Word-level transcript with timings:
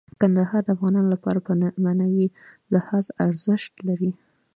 کندهار 0.21 0.61
د 0.65 0.69
افغانانو 0.75 1.13
لپاره 1.15 1.39
په 1.47 1.51
معنوي 1.83 2.27
لحاظ 2.73 3.05
ارزښت 3.25 3.73
لري. 3.87 4.11